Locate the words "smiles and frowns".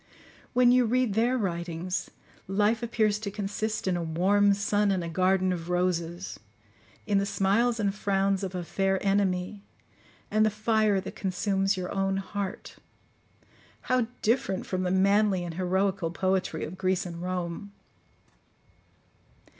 7.27-8.41